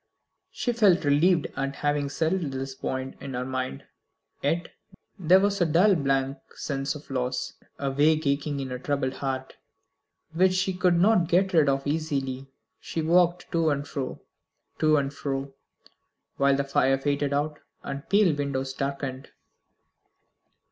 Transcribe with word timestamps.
She 0.49 0.73
felt 0.73 1.05
relieved 1.05 1.45
at 1.55 1.75
having 1.75 2.09
settled 2.09 2.53
this 2.53 2.73
point 2.73 3.21
in 3.21 3.35
her 3.35 3.45
mind. 3.45 3.83
Yet 4.41 4.69
there 5.19 5.39
was 5.39 5.61
a 5.61 5.65
dull 5.67 5.93
blank 5.93 6.39
sense 6.55 6.95
of 6.95 7.11
loss, 7.11 7.53
a 7.77 7.91
vague 7.91 8.25
aching 8.25 8.59
in 8.59 8.69
her 8.71 8.79
troubled 8.79 9.13
heart, 9.13 9.57
which 10.33 10.55
she 10.55 10.73
could 10.73 10.99
not 10.99 11.27
get 11.29 11.53
rid 11.53 11.69
of 11.69 11.85
easily. 11.85 12.47
She 12.79 13.03
walked 13.03 13.51
to 13.51 13.69
and 13.69 13.87
fro, 13.87 14.19
to 14.79 14.97
and 14.97 15.13
fro, 15.13 15.53
while 16.37 16.55
the 16.55 16.63
fire 16.63 16.97
faded 16.97 17.31
out 17.31 17.59
and 17.83 18.01
the 18.01 18.07
pale 18.07 18.35
windows 18.35 18.73
darkened. 18.73 19.29